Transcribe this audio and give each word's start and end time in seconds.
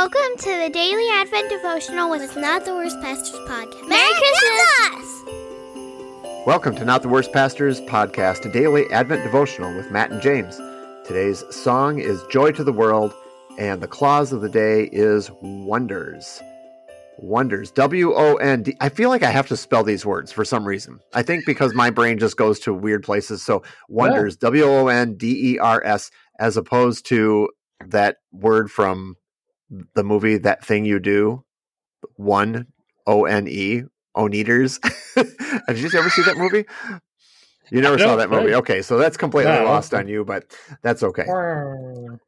Welcome 0.00 0.38
to 0.38 0.56
the 0.56 0.70
Daily 0.72 1.06
Advent 1.12 1.50
Devotional 1.50 2.08
with, 2.08 2.34
Not 2.34 2.64
the 2.64 2.74
Worst 2.74 2.98
Pastors 3.02 3.38
Podcast. 3.40 3.86
Merry 3.86 4.10
Christmas! 4.14 5.24
Welcome 6.46 6.74
to 6.76 6.86
Not 6.86 7.02
the 7.02 7.10
Worst 7.10 7.34
Pastors 7.34 7.82
Podcast, 7.82 8.46
a 8.46 8.50
daily 8.50 8.90
Advent 8.92 9.24
devotional 9.24 9.76
with 9.76 9.90
Matt 9.90 10.10
and 10.10 10.22
James. 10.22 10.56
Today's 11.06 11.44
song 11.54 11.98
is 11.98 12.22
Joy 12.30 12.50
to 12.52 12.64
the 12.64 12.72
World, 12.72 13.12
and 13.58 13.82
the 13.82 13.86
clause 13.86 14.32
of 14.32 14.40
the 14.40 14.48
day 14.48 14.84
is 14.84 15.30
Wonders. 15.42 16.40
Wonders. 17.18 17.70
W 17.72 18.14
O 18.14 18.36
N 18.36 18.62
D. 18.62 18.78
I 18.80 18.88
feel 18.88 19.10
like 19.10 19.22
I 19.22 19.30
have 19.30 19.48
to 19.48 19.56
spell 19.56 19.84
these 19.84 20.06
words 20.06 20.32
for 20.32 20.46
some 20.46 20.66
reason. 20.66 21.00
I 21.12 21.22
think 21.22 21.44
because 21.44 21.74
my 21.74 21.90
brain 21.90 22.18
just 22.18 22.38
goes 22.38 22.58
to 22.60 22.72
weird 22.72 23.02
places. 23.02 23.42
So, 23.42 23.62
Wonders, 23.90 24.38
W 24.38 24.64
O 24.64 24.88
N 24.88 25.18
D 25.18 25.56
E 25.56 25.58
R 25.58 25.84
S, 25.84 26.10
as 26.38 26.56
opposed 26.56 27.04
to 27.08 27.50
that 27.86 28.16
word 28.32 28.70
from 28.70 29.16
the 29.94 30.04
movie 30.04 30.38
That 30.38 30.64
Thing 30.64 30.84
You 30.84 30.98
Do, 30.98 31.44
one 32.16 32.66
O 33.06 33.24
N 33.24 33.46
E, 33.48 33.82
Oneders. 34.16 34.78
Did 35.68 35.78
you 35.78 35.98
ever 35.98 36.10
see 36.10 36.22
that 36.22 36.36
movie? 36.36 36.64
You 37.70 37.80
never 37.80 37.98
saw 37.98 38.16
that 38.16 38.30
movie. 38.30 38.54
Okay, 38.54 38.82
so 38.82 38.98
that's 38.98 39.16
completely 39.16 39.52
No. 39.52 39.64
lost 39.64 39.94
on 39.94 40.08
you, 40.08 40.24
but 40.24 40.44
that's 40.82 41.02
okay. 41.04 41.24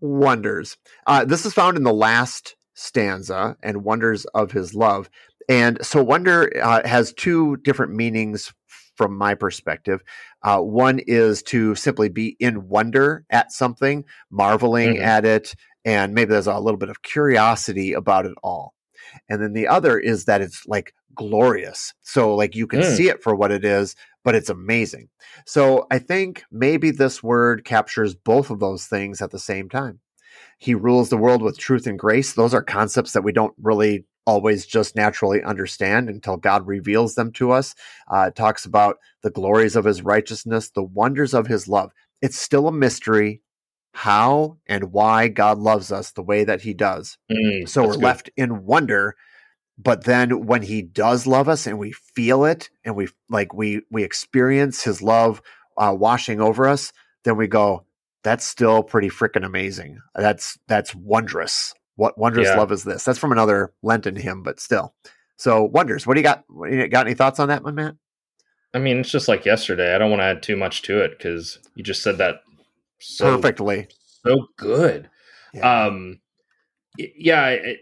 Wonders. 0.00 0.76
Uh, 1.06 1.24
this 1.24 1.46
is 1.46 1.54
found 1.54 1.76
in 1.76 1.84
the 1.84 1.92
last 1.92 2.56
stanza 2.74 3.56
and 3.62 3.84
wonders 3.84 4.24
of 4.26 4.50
his 4.52 4.74
love. 4.74 5.08
And 5.48 5.78
so, 5.84 6.02
wonder 6.02 6.50
uh, 6.62 6.86
has 6.86 7.12
two 7.12 7.56
different 7.58 7.94
meanings 7.94 8.52
from 8.98 9.16
my 9.16 9.34
perspective. 9.34 10.02
Uh, 10.42 10.58
one 10.60 10.98
is 11.06 11.42
to 11.44 11.74
simply 11.76 12.10
be 12.10 12.36
in 12.38 12.68
wonder 12.68 13.24
at 13.30 13.52
something, 13.52 14.04
marveling 14.30 14.96
Mhm. 14.96 15.02
at 15.02 15.24
it, 15.24 15.54
and 15.84 16.12
maybe 16.12 16.32
there's 16.32 16.46
a 16.48 16.58
little 16.58 16.78
bit 16.78 16.90
of 16.90 17.00
curiosity 17.02 17.94
about 17.94 18.26
it 18.26 18.34
all. 18.42 18.74
And 19.28 19.40
then 19.40 19.54
the 19.54 19.68
other 19.68 19.98
is 19.98 20.26
that 20.26 20.42
it's 20.42 20.66
like 20.66 20.92
glorious. 21.14 21.94
So, 22.02 22.34
like, 22.34 22.54
you 22.54 22.66
can 22.66 22.80
Mm. 22.80 22.96
see 22.96 23.08
it 23.08 23.22
for 23.22 23.34
what 23.34 23.52
it 23.52 23.64
is, 23.64 23.94
but 24.24 24.34
it's 24.34 24.50
amazing. 24.50 25.08
So, 25.46 25.86
I 25.90 25.98
think 25.98 26.44
maybe 26.50 26.90
this 26.90 27.22
word 27.22 27.64
captures 27.64 28.14
both 28.14 28.50
of 28.50 28.60
those 28.60 28.86
things 28.86 29.22
at 29.22 29.30
the 29.30 29.38
same 29.38 29.68
time. 29.68 30.00
He 30.58 30.74
rules 30.74 31.08
the 31.08 31.16
world 31.16 31.40
with 31.40 31.56
truth 31.58 31.86
and 31.86 31.98
grace. 31.98 32.34
Those 32.34 32.52
are 32.52 32.62
concepts 32.62 33.12
that 33.12 33.24
we 33.24 33.32
don't 33.32 33.54
really 33.62 34.04
always 34.28 34.66
just 34.66 34.94
naturally 34.94 35.42
understand 35.42 36.10
until 36.10 36.36
God 36.36 36.66
reveals 36.66 37.14
them 37.14 37.32
to 37.32 37.50
us. 37.50 37.74
Uh, 38.12 38.26
it 38.28 38.36
talks 38.36 38.66
about 38.66 38.98
the 39.22 39.30
glories 39.30 39.74
of 39.74 39.86
his 39.86 40.02
righteousness, 40.02 40.68
the 40.68 40.82
wonders 40.82 41.32
of 41.32 41.46
his 41.46 41.66
love. 41.66 41.92
It's 42.20 42.38
still 42.38 42.68
a 42.68 42.72
mystery 42.72 43.40
how 43.94 44.58
and 44.66 44.92
why 44.92 45.28
God 45.28 45.56
loves 45.56 45.90
us 45.90 46.12
the 46.12 46.22
way 46.22 46.44
that 46.44 46.60
he 46.60 46.74
does. 46.74 47.16
Mm, 47.32 47.66
So 47.66 47.86
we're 47.86 47.94
good. 47.94 48.02
left 48.02 48.30
in 48.36 48.66
wonder. 48.66 49.16
But 49.78 50.04
then 50.04 50.46
when 50.46 50.60
he 50.60 50.82
does 50.82 51.26
love 51.26 51.48
us 51.48 51.66
and 51.66 51.78
we 51.78 51.92
feel 51.92 52.44
it 52.44 52.68
and 52.84 52.94
we 52.94 53.08
like 53.30 53.54
we 53.54 53.80
we 53.90 54.04
experience 54.04 54.82
his 54.82 55.00
love 55.00 55.40
uh, 55.78 55.96
washing 55.98 56.40
over 56.40 56.68
us, 56.68 56.92
then 57.24 57.38
we 57.38 57.46
go, 57.46 57.86
that's 58.24 58.46
still 58.46 58.82
pretty 58.82 59.08
freaking 59.08 59.46
amazing. 59.46 60.00
That's 60.14 60.58
that's 60.68 60.94
wondrous. 60.94 61.72
What 61.98 62.16
wondrous 62.16 62.46
Yeah. 62.46 62.56
love 62.56 62.70
is 62.70 62.84
this? 62.84 63.02
That's 63.04 63.18
from 63.18 63.32
another 63.32 63.72
Lenten 63.82 64.14
hymn, 64.14 64.44
but 64.44 64.60
still. 64.60 64.94
So 65.36 65.64
wonders. 65.64 66.06
What 66.06 66.14
do 66.14 66.20
you 66.20 66.24
got? 66.24 66.44
What, 66.46 66.70
you 66.70 66.86
got 66.86 67.06
any 67.08 67.14
thoughts 67.16 67.40
on 67.40 67.48
that, 67.48 67.64
my 67.64 67.72
man? 67.72 67.98
I 68.72 68.78
mean, 68.78 68.98
it's 68.98 69.10
just 69.10 69.26
like 69.26 69.44
yesterday. 69.44 69.92
I 69.94 69.98
don't 69.98 70.08
want 70.10 70.20
to 70.20 70.24
add 70.26 70.40
too 70.42 70.56
much 70.56 70.82
to 70.82 71.00
it 71.02 71.18
because 71.18 71.58
you 71.74 71.82
just 71.82 72.04
said 72.04 72.18
that 72.18 72.36
so 73.00 73.34
Perfectly. 73.34 73.88
so 74.24 74.46
good. 74.56 75.10
Yeah. 75.52 75.86
Um, 75.86 76.20
yeah, 76.96 77.42
I, 77.42 77.76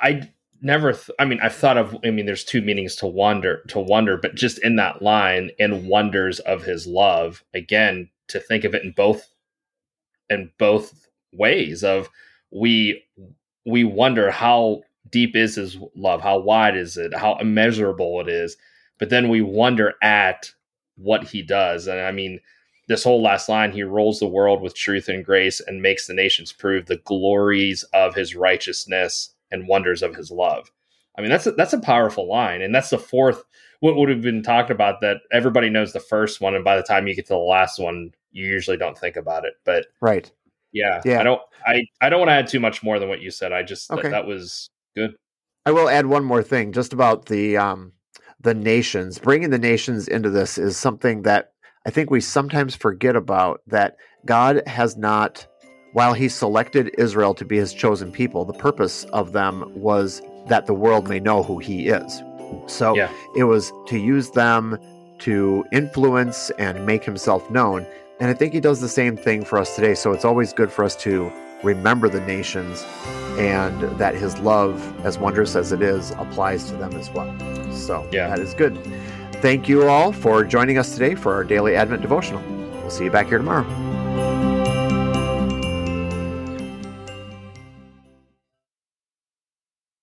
I 0.00 0.28
never. 0.60 0.92
Th- 0.92 1.14
I 1.20 1.24
mean, 1.24 1.38
I've 1.40 1.54
thought 1.54 1.78
of. 1.78 1.96
I 2.04 2.10
mean, 2.10 2.26
there's 2.26 2.44
two 2.44 2.62
meanings 2.62 2.96
to 2.96 3.06
wonder. 3.06 3.62
To 3.68 3.78
wonder, 3.78 4.16
but 4.16 4.34
just 4.34 4.58
in 4.64 4.74
that 4.76 5.02
line, 5.02 5.50
and 5.60 5.86
wonders 5.86 6.40
of 6.40 6.64
His 6.64 6.84
love. 6.84 7.44
Again, 7.54 8.10
to 8.28 8.40
think 8.40 8.64
of 8.64 8.74
it 8.74 8.82
in 8.82 8.90
both 8.90 9.28
in 10.30 10.50
both 10.58 11.06
ways 11.32 11.84
of 11.84 12.08
we 12.50 13.04
we 13.66 13.84
wonder 13.84 14.30
how 14.30 14.82
deep 15.10 15.36
is 15.36 15.56
His 15.56 15.76
love, 15.94 16.20
how 16.20 16.38
wide 16.38 16.76
is 16.76 16.96
it, 16.96 17.14
how 17.14 17.36
immeasurable 17.38 18.20
it 18.20 18.28
is, 18.28 18.56
but 18.98 19.10
then 19.10 19.28
we 19.28 19.42
wonder 19.42 19.94
at 20.02 20.50
what 20.96 21.24
He 21.24 21.42
does, 21.42 21.86
and 21.86 22.00
I 22.00 22.12
mean 22.12 22.40
this 22.88 23.04
whole 23.04 23.22
last 23.22 23.48
line 23.48 23.72
he 23.72 23.82
rolls 23.82 24.18
the 24.18 24.26
world 24.26 24.60
with 24.60 24.74
truth 24.74 25.08
and 25.08 25.24
grace 25.24 25.60
and 25.60 25.80
makes 25.82 26.06
the 26.06 26.14
nations 26.14 26.52
prove 26.52 26.86
the 26.86 26.98
glories 26.98 27.84
of 27.94 28.14
his 28.14 28.34
righteousness 28.34 29.34
and 29.50 29.68
wonders 29.68 30.02
of 30.02 30.16
his 30.16 30.30
love. 30.30 30.70
I 31.16 31.20
mean 31.20 31.30
that's 31.30 31.46
a, 31.46 31.52
that's 31.52 31.72
a 31.72 31.80
powerful 31.80 32.28
line. 32.28 32.62
And 32.62 32.74
that's 32.74 32.90
the 32.90 32.98
fourth 32.98 33.44
what 33.80 33.96
would 33.96 34.08
have 34.08 34.22
been 34.22 34.42
talked 34.42 34.70
about 34.70 35.00
that 35.00 35.18
everybody 35.32 35.68
knows 35.68 35.92
the 35.92 36.00
first 36.00 36.40
one. 36.40 36.54
And 36.54 36.64
by 36.64 36.76
the 36.76 36.82
time 36.82 37.06
you 37.06 37.14
get 37.14 37.26
to 37.26 37.34
the 37.34 37.38
last 37.38 37.78
one 37.78 38.12
you 38.30 38.46
usually 38.46 38.76
don't 38.76 38.98
think 38.98 39.16
about 39.16 39.44
it. 39.44 39.54
But 39.64 39.86
right. 40.00 40.30
Yeah, 40.72 41.00
Yeah. 41.04 41.20
i 41.20 41.22
don't 41.22 41.40
i 41.66 41.82
i 42.00 42.08
don't 42.08 42.18
want 42.20 42.28
to 42.30 42.34
add 42.34 42.46
too 42.46 42.60
much 42.60 42.82
more 42.82 42.98
than 42.98 43.08
what 43.08 43.20
you 43.20 43.30
said 43.30 43.52
i 43.52 43.62
just 43.62 43.90
Okay. 43.90 44.02
that, 44.02 44.10
that 44.10 44.26
was 44.26 44.68
good 44.96 45.14
I 45.64 45.70
will 45.70 45.88
add 45.88 46.06
one 46.06 46.24
more 46.24 46.42
thing 46.42 46.72
just 46.72 46.92
about 46.92 47.26
the 47.26 47.56
um, 47.56 47.92
the 48.40 48.52
nations. 48.52 49.20
Bringing 49.20 49.50
the 49.50 49.60
nations 49.60 50.08
into 50.08 50.28
this 50.28 50.58
is 50.58 50.76
something 50.76 51.22
that 51.22 51.52
I 51.86 51.90
think 51.90 52.10
we 52.10 52.20
sometimes 52.20 52.74
forget 52.74 53.14
about. 53.14 53.60
That 53.68 53.94
God 54.26 54.62
has 54.66 54.96
not, 54.96 55.46
while 55.92 56.14
He 56.14 56.28
selected 56.28 56.92
Israel 56.98 57.32
to 57.34 57.44
be 57.44 57.58
His 57.58 57.72
chosen 57.72 58.10
people, 58.10 58.44
the 58.44 58.52
purpose 58.54 59.04
of 59.12 59.30
them 59.30 59.62
was 59.80 60.20
that 60.48 60.66
the 60.66 60.74
world 60.74 61.08
may 61.08 61.20
know 61.20 61.44
who 61.44 61.60
He 61.60 61.86
is. 61.86 62.20
So 62.66 62.96
Yeah. 62.96 63.12
it 63.36 63.44
was 63.44 63.72
to 63.86 63.98
use 63.98 64.32
them 64.32 64.76
to 65.20 65.64
influence 65.70 66.50
and 66.58 66.84
make 66.84 67.04
Himself 67.04 67.48
known. 67.52 67.86
And 68.22 68.30
I 68.30 68.34
think 68.34 68.52
He 68.52 68.60
does 68.60 68.80
the 68.80 68.88
same 68.88 69.16
thing 69.16 69.44
for 69.44 69.58
us 69.58 69.74
today. 69.74 69.96
So 69.96 70.12
it's 70.12 70.24
always 70.24 70.52
good 70.52 70.70
for 70.70 70.84
us 70.84 70.94
to 70.98 71.32
remember 71.64 72.08
the 72.08 72.20
nations 72.20 72.84
and 73.36 73.82
that 73.98 74.14
his 74.14 74.38
love, 74.38 74.80
as 75.04 75.18
wondrous 75.18 75.56
as 75.56 75.72
it 75.72 75.82
is, 75.82 76.12
applies 76.12 76.66
to 76.70 76.76
them 76.76 76.92
as 76.94 77.10
well. 77.10 77.34
So 77.72 78.06
Yeah. 78.12 78.28
that 78.28 78.38
is 78.38 78.54
good. 78.54 78.78
Thank 79.40 79.68
you 79.68 79.88
all 79.88 80.12
for 80.12 80.44
joining 80.44 80.78
us 80.78 80.92
today 80.92 81.16
for 81.16 81.34
our 81.34 81.42
daily 81.42 81.74
Advent 81.74 82.00
devotional. 82.00 82.42
We'll 82.80 82.90
see 82.90 83.02
you 83.04 83.10
back 83.10 83.26
here 83.26 83.38
tomorrow. 83.38 83.66